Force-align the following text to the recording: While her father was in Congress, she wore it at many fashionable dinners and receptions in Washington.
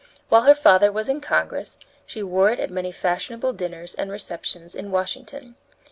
While 0.29 0.45
her 0.45 0.55
father 0.55 0.91
was 0.91 1.09
in 1.09 1.21
Congress, 1.21 1.77
she 2.07 2.23
wore 2.23 2.49
it 2.49 2.59
at 2.59 2.71
many 2.71 2.91
fashionable 2.91 3.53
dinners 3.53 3.93
and 3.93 4.09
receptions 4.11 4.73
in 4.73 4.89
Washington. 4.89 5.53